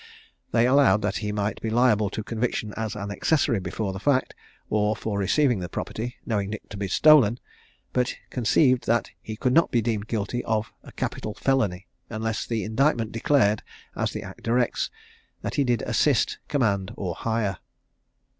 They 0.51 0.65
allowed 0.65 1.03
that 1.03 1.17
he 1.17 1.31
might 1.31 1.61
be 1.61 1.69
liable 1.69 2.09
to 2.09 2.23
conviction 2.23 2.73
as 2.75 2.95
an 2.95 3.11
accessory 3.11 3.59
before 3.59 3.93
the 3.93 3.99
fact, 3.99 4.33
or 4.67 4.95
for 4.95 5.19
receiving 5.19 5.59
the 5.59 5.69
property, 5.69 6.15
knowing 6.25 6.53
it 6.53 6.67
to 6.71 6.77
be 6.77 6.87
stolen; 6.87 7.39
but 7.93 8.15
conceived 8.31 8.87
that 8.87 9.11
he 9.21 9.35
could 9.35 9.53
not 9.53 9.69
be 9.69 9.79
deemed 9.79 10.07
guilty 10.07 10.43
of 10.45 10.73
a 10.81 10.91
capital 10.91 11.35
felony, 11.35 11.85
unless 12.09 12.47
the 12.47 12.63
indictment 12.63 13.11
declared 13.11 13.61
(as 13.95 14.11
the 14.11 14.23
act 14.23 14.41
directs) 14.41 14.89
that 15.43 15.53
he 15.53 15.63
did 15.63 15.83
assist, 15.83 16.39
command, 16.47 16.91
or 16.97 17.13
hire. 17.13 17.59